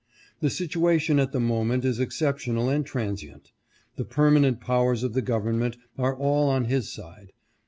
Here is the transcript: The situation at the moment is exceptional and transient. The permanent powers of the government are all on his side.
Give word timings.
The 0.39 0.49
situation 0.49 1.19
at 1.19 1.31
the 1.31 1.39
moment 1.39 1.85
is 1.85 1.99
exceptional 1.99 2.69
and 2.69 2.83
transient. 2.83 3.51
The 3.97 4.03
permanent 4.03 4.59
powers 4.59 5.03
of 5.03 5.13
the 5.13 5.21
government 5.21 5.77
are 5.95 6.15
all 6.17 6.49
on 6.49 6.65
his 6.65 6.91
side. 6.91 7.33